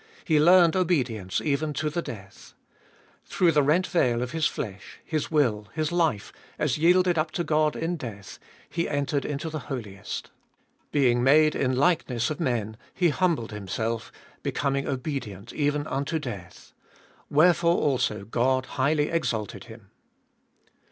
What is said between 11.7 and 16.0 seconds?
likeness of men, He humbled Himself, becoming obedient even